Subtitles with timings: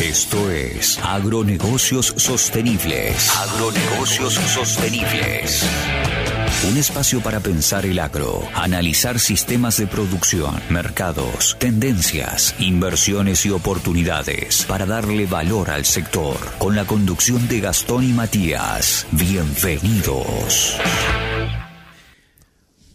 [0.00, 3.30] Esto es Agronegocios Sostenibles.
[3.30, 5.62] Agronegocios Sostenibles.
[6.68, 14.64] Un espacio para pensar el agro, analizar sistemas de producción, mercados, tendencias, inversiones y oportunidades
[14.64, 16.38] para darle valor al sector.
[16.58, 19.06] Con la conducción de Gastón y Matías.
[19.12, 20.76] Bienvenidos.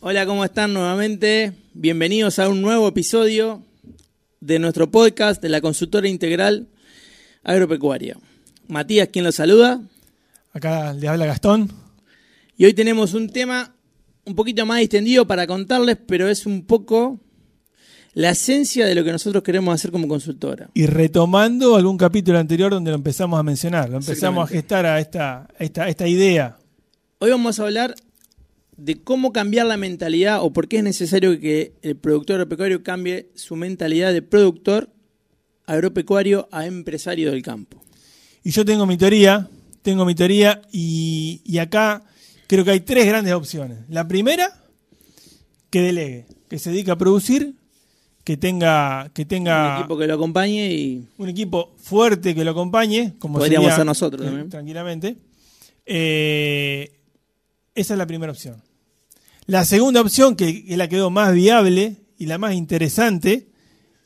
[0.01, 1.53] Hola, ¿cómo están nuevamente?
[1.73, 3.63] Bienvenidos a un nuevo episodio
[4.41, 6.67] de nuestro podcast de la consultora integral
[7.43, 8.17] agropecuaria.
[8.67, 9.81] Matías, quien lo saluda.
[10.53, 11.71] Acá le habla Gastón.
[12.57, 13.73] Y hoy tenemos un tema
[14.25, 17.19] un poquito más distendido para contarles, pero es un poco
[18.13, 20.69] la esencia de lo que nosotros queremos hacer como consultora.
[20.73, 24.99] Y retomando algún capítulo anterior donde lo empezamos a mencionar, lo empezamos a gestar a
[24.99, 26.57] esta, a esta, a esta idea.
[27.19, 27.95] Hoy vamos a hablar
[28.77, 33.29] de cómo cambiar la mentalidad o por qué es necesario que el productor agropecuario cambie
[33.35, 34.89] su mentalidad de productor
[35.69, 37.81] agropecuario a empresario del campo.
[38.43, 39.47] Y yo tengo mi teoría,
[39.83, 42.03] tengo mi teoría y, y acá
[42.47, 43.77] creo que hay tres grandes opciones.
[43.87, 44.63] La primera,
[45.69, 47.53] que delegue, que se dedique a producir,
[48.23, 52.51] que tenga, que tenga Un equipo que lo acompañe y un equipo fuerte que lo
[52.51, 54.49] acompañe, como Podríamos ser nosotros eh, también.
[54.49, 55.17] tranquilamente.
[55.85, 56.91] Eh,
[57.75, 58.61] esa es la primera opción.
[59.45, 63.48] La segunda opción, que es la que veo más viable y la más interesante,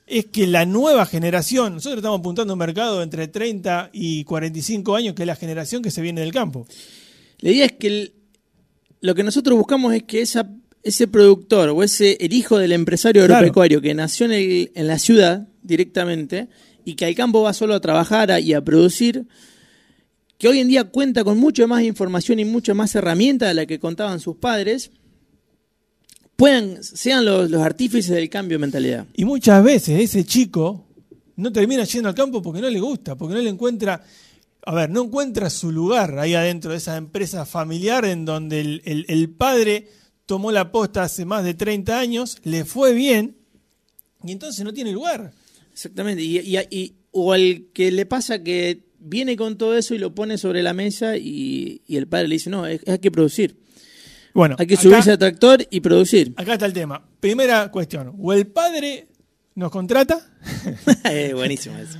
[0.06, 4.96] es que la nueva generación, nosotros estamos apuntando a un mercado entre 30 y 45
[4.96, 6.68] años, que es la generación que se viene del campo.
[7.40, 8.14] La idea es que el-
[9.02, 10.50] lo que nosotros buscamos es que esa,
[10.84, 13.36] ese productor o ese el hijo del empresario Claro.
[13.36, 16.48] agropecuario que nació en, el- en la ciudad directamente
[16.86, 19.26] y que al campo va solo a trabajar a- y a producir,
[20.38, 23.66] que hoy en día cuenta con mucho más información y mucho más herramientas de la
[23.66, 24.92] que contaban sus padres,
[26.36, 29.06] puedan, sean los, los artífices del cambio de mentalidad.
[29.14, 30.86] Y muchas veces ese chico
[31.36, 34.04] no termina yendo al campo porque no le gusta, porque no le encuentra,
[34.66, 38.82] a ver, no encuentra su lugar ahí adentro de esa empresa familiar en donde el,
[38.86, 39.88] el- el padre
[40.26, 43.36] tomó la posta hace más de 30 años, le fue bien
[44.24, 45.34] y entonces no tiene lugar.
[45.72, 46.22] Exactamente.
[46.24, 50.16] Y, y- y- o al que le pasa que viene con todo eso y lo
[50.16, 53.58] pone sobre la mesa y, y el padre le dice, no, es- hay que producir.
[54.34, 56.34] Bueno, Hay que acá- subirse al tractor y producir.
[56.38, 57.06] acá está el tema.
[57.20, 59.08] Primera cuestión, o el padre
[59.56, 60.20] nos contrata,
[61.06, 61.98] Eh, buenísimo eso.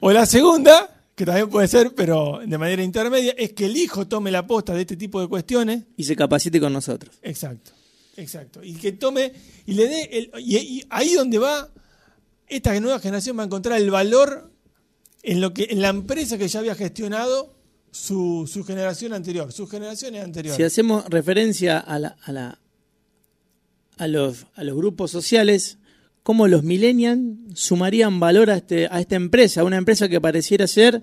[0.00, 4.06] o la segunda, que también puede ser, pero de manera intermedia, es que el hijo
[4.08, 7.16] tome la posta de este tipo de cuestiones Y se capacite con nosotros.
[7.22, 7.72] Exacto,
[8.16, 8.62] exacto.
[8.62, 9.32] Y que tome
[9.66, 11.68] y le dé el, y, y ahí donde va
[12.48, 14.50] esta nueva generación va a encontrar el valor
[15.22, 17.55] en lo que en la empresa que ya había gestionado
[17.96, 20.56] su, su generación anterior, sus generaciones anteriores.
[20.56, 22.58] Si hacemos referencia a, la, a, la,
[23.96, 25.78] a, los, a los grupos sociales,
[26.22, 27.20] ¿cómo los millennials
[27.54, 29.62] sumarían valor a, este, a esta empresa?
[29.62, 31.02] A una empresa que pareciera ser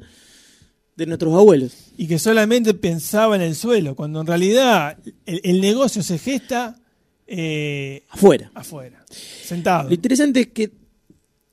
[0.96, 1.74] de nuestros abuelos.
[1.98, 6.80] Y que solamente pensaba en el suelo, cuando en realidad el, el negocio se gesta
[7.26, 8.52] eh, Afuera.
[8.54, 9.90] afuera, sentado.
[9.90, 10.72] Lo interesante es que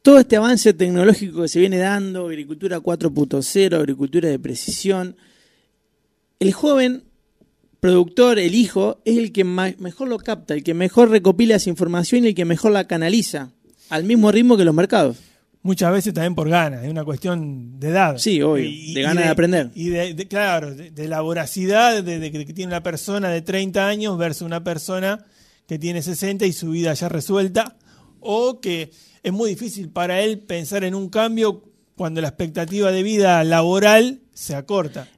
[0.03, 5.17] todo este avance tecnológico que se viene dando, agricultura 4.0, agricultura de precisión,
[6.41, 7.05] el joven
[7.79, 12.25] productor, el hijo, es el que mejor lo capta, el que mejor recopila esa información
[12.25, 13.53] y el que mejor la canaliza,
[13.89, 15.17] al mismo ritmo que los mercados.
[15.63, 18.17] Muchas veces también por ganas, es una cuestión de edad.
[18.19, 18.65] Sí, obvio,
[18.95, 19.71] de ganas de aprender.
[19.75, 23.87] Y de, de- claro, de, de la voracidad de, que tiene una persona de 30
[23.87, 25.27] años versus una persona
[25.67, 27.77] que tiene 60 y su vida ya resuelta,
[28.21, 28.91] o que
[29.23, 31.63] es muy difícil para él pensar en un cambio
[31.95, 35.09] cuando la expectativa de vida laboral se acorta.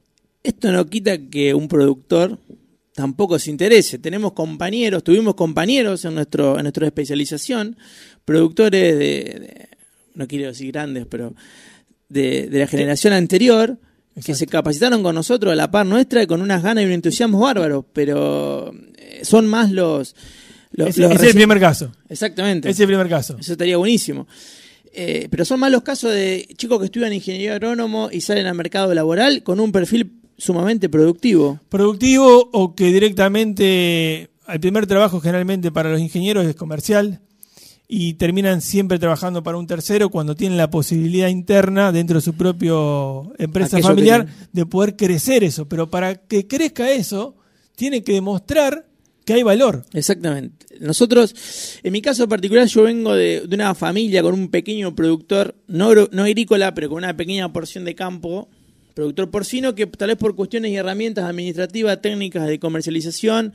[0.43, 2.37] Esto no quita que un productor
[2.93, 3.97] tampoco se interese.
[3.97, 7.77] Tenemos compañeros, tuvimos compañeros en, nuestro, en nuestra especialización,
[8.25, 9.05] productores de,
[9.39, 9.67] de-
[10.15, 11.33] no quiero decir grandes, pero
[12.09, 13.79] de, de la generación anterior,
[14.23, 16.91] que se capacitaron con nosotros a la par nuestra y con unas ganas y un
[16.93, 20.15] entusiasmo bárbaros, pero eh, son más los...
[20.71, 21.91] los, Ese, los ese es el primer caso.
[22.09, 22.69] Exactamente.
[22.69, 23.37] Ese es el primer caso.
[23.39, 24.27] Eso estaría buenísimo.
[24.93, 28.53] Eh, pero son más los casos de chicos que estudian ingeniería agrónomo y salen al
[28.53, 31.59] mercado laboral con un perfil sumamente productivo.
[31.69, 37.21] Productivo o que directamente el primer trabajo generalmente para los ingenieros es comercial
[37.87, 42.33] y terminan siempre trabajando para un tercero cuando tienen la posibilidad interna dentro de su
[42.33, 45.67] propio empresa Aquello familiar de poder crecer eso.
[45.67, 47.35] Pero para que crezca eso,
[47.75, 48.87] tiene que demostrar
[49.25, 49.85] que hay valor.
[49.93, 50.65] Exactamente.
[50.79, 55.55] Nosotros, en mi caso particular, yo vengo de, de una familia con un pequeño productor,
[55.67, 58.49] no, no agrícola, pero con una pequeña porción de campo,
[58.93, 63.53] productor porcino, que tal vez por cuestiones y herramientas administrativas, técnicas de comercialización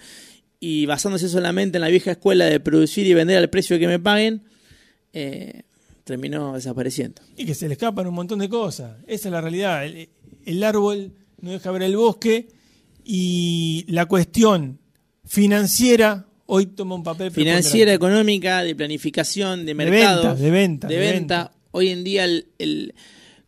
[0.61, 3.99] y basándose solamente en la vieja escuela de producir y vender al precio que me
[3.99, 4.43] paguen,
[5.12, 5.62] eh,
[6.05, 7.23] terminó desapareciendo.
[7.37, 8.96] Y que se le escapan un montón de cosas.
[9.06, 9.85] Esa es la realidad.
[9.85, 10.08] El,
[10.44, 12.49] el árbol no deja ver el bosque
[13.05, 14.81] y la cuestión
[15.25, 21.52] financiera hoy toma un papel financiera, económica, de planificación, de mercado, de venta, de, venta.
[21.70, 22.94] Hoy en día, el,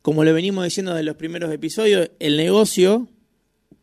[0.03, 3.09] como lo venimos diciendo de los primeros episodios, el negocio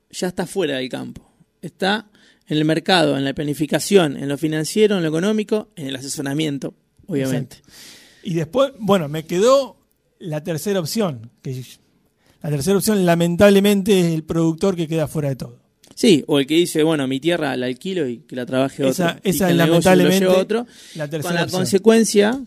[0.10, 1.30] ya está fuera del campo.
[1.62, 2.10] Está
[2.48, 6.74] en el mercado, en la planificación, en lo financiero, en lo económico, en el asesoramiento,
[7.08, 7.58] obviamente.
[8.24, 9.78] Y después, bueno, me quedó
[10.20, 11.32] la tercera opción.
[11.42, 11.64] Que
[12.42, 15.60] la tercera opción, lamentablemente, es el productor que queda fuera de todo.
[15.94, 18.92] Sí, o el que dice, bueno, mi tierra la alquilo y que la trabaje otro.
[18.92, 22.40] Esa, esa es lamentablemente otro, la con la consecuencia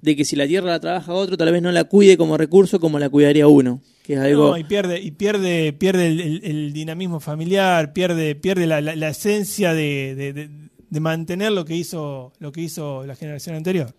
[0.00, 2.78] de que si la tierra la trabaja otro, tal vez no la cuide como recurso
[2.80, 3.80] como la cuidaría uno.
[4.02, 4.50] Que es algo...
[4.50, 10.48] No, y pierde, y pierde, pierde el, dinamismo familiar, pierde, pierde la, la, esencia de,
[10.88, 13.94] de, mantener lo que hizo, lo que hizo la generación anterior.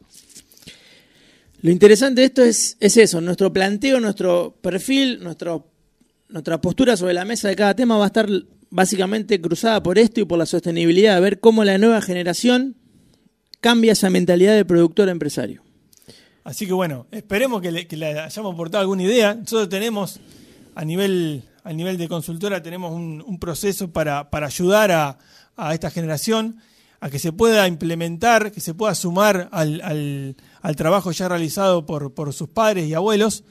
[1.61, 5.67] Lo interesante de esto es, es eso, nuestro planteo, nuestro perfil, nuestro,
[6.29, 8.29] nuestra postura sobre la mesa de cada tema va a estar
[8.69, 12.75] básicamente cruzada por esto y por la sostenibilidad, a ver cómo la nueva generación
[13.59, 15.66] cambia esa mentalidad de productor empresario.
[16.47, 19.33] Así que bueno, esperemos que le, hayamos aportado alguna idea.
[19.33, 20.21] Nosotros tenemos,
[20.75, 25.17] a nivel, a nivel de consultora, tenemos un, proceso para, para ayudar a,
[25.57, 26.55] a, esta generación
[27.01, 32.13] a que se pueda implementar, que se pueda sumar al, al, trabajo ya realizado por,
[32.13, 33.43] por, sus padres y abuelos.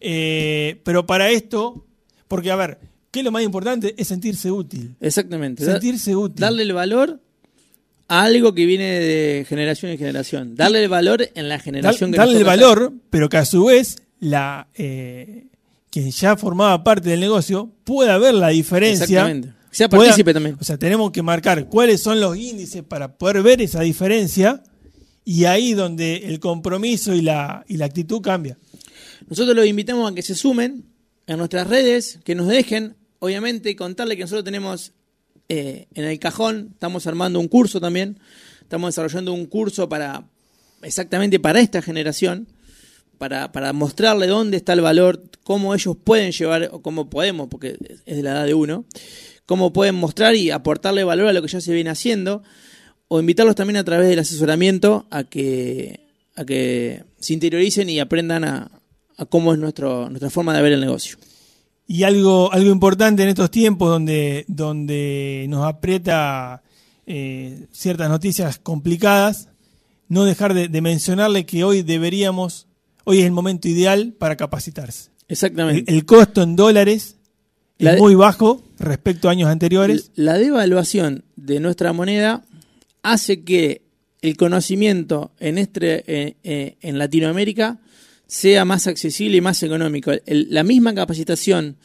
[0.00, 1.86] Eh, pero para esto,
[2.26, 2.80] porque a ver,
[3.12, 3.94] ¿Qué es lo más importante?
[3.96, 4.96] Es sentirse útil.
[4.98, 5.64] Exactamente.
[5.64, 6.40] Sentirse útil.
[6.40, 7.20] Darle el valor
[8.08, 10.56] algo que viene de generación en generación.
[10.56, 13.96] Darle el valor en la generación que Darle el valor, pero que a su vez
[14.20, 15.46] la eh,
[15.90, 19.04] quien ya formaba parte del negocio pueda ver la diferencia.
[19.04, 19.52] Exactamente.
[19.70, 20.56] Sea partícipe también.
[20.60, 24.62] O sea, tenemos que marcar cuáles son los índices para poder ver esa diferencia
[25.24, 28.56] y ahí donde el compromiso y la, y la actitud cambia.
[29.28, 30.84] Nosotros los invitamos a que se sumen
[31.26, 34.92] en nuestras redes, que nos dejen obviamente contarle que nosotros tenemos
[35.48, 38.18] eh, en el cajón, estamos armando un curso también,
[38.62, 40.24] estamos desarrollando un curso para
[40.82, 42.46] exactamente para esta generación,
[43.18, 47.76] para, para mostrarle dónde está el valor, cómo ellos pueden llevar, o cómo podemos, porque
[48.06, 48.84] es de la edad de uno,
[49.46, 52.42] cómo pueden mostrar y aportarle valor a lo que ya se viene haciendo,
[53.08, 56.00] o invitarlos también a través del asesoramiento a que,
[56.36, 58.70] a que se interioricen y aprendan a,
[59.16, 61.16] a cómo es nuestro, nuestra forma de ver el negocio.
[61.86, 66.62] Y algo, algo importante en estos tiempos donde, donde nos aprieta
[67.06, 69.48] eh, ciertas noticias complicadas,
[70.08, 72.66] no dejar de, mencionarle que hoy deberíamos,
[73.04, 75.10] hoy es el momento ideal para capacitarse.
[75.28, 75.92] Exactamente.
[75.92, 77.16] El, costo en dólares
[77.78, 80.10] es muy bajo respecto a años anteriores.
[80.14, 82.44] La devaluación de nuestra moneda
[83.02, 83.82] hace que
[84.22, 87.78] el conocimiento en, este, eh, eh, en Latinoamérica
[88.34, 90.10] sea más accesible y más económico.
[90.26, 91.76] la misma capacitación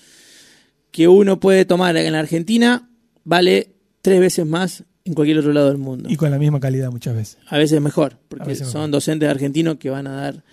[0.90, 2.90] que uno puede tomar en la Argentina
[3.24, 6.10] vale tres veces más en cualquier otro lado del mundo.
[6.10, 7.38] Y con la misma calidad muchas veces.
[7.48, 10.44] A veces mejor, porque son docentes argentinos que van a dar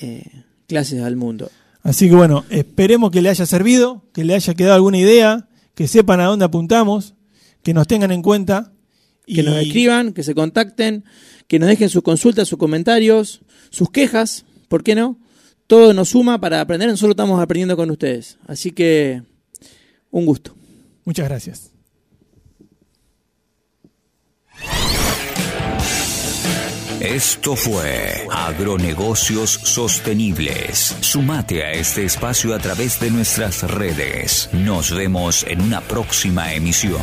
[0.00, 0.24] eh,
[0.66, 1.52] clases al mundo.
[1.84, 5.86] Así que bueno, esperemos que le haya servido, que le haya quedado alguna idea, que
[5.86, 7.14] sepan a dónde apuntamos,
[7.62, 8.72] que nos tengan en cuenta.
[9.24, 9.36] Y...
[9.36, 11.04] Que nos escriban, que se contacten,
[11.46, 15.18] que nos dejen sus consultas, sus comentarios, sus quejas, ¿por qué no?
[15.66, 18.38] Todo nos suma para aprender, nosotros estamos aprendiendo con ustedes.
[18.46, 19.22] Así que,
[20.10, 20.54] un gusto.
[21.04, 21.72] Muchas gracias.
[27.00, 30.96] Esto fue Agronegocios Sostenibles.
[31.02, 34.48] Sumate a este espacio a través de nuestras redes.
[34.54, 37.02] Nos vemos en una próxima emisión.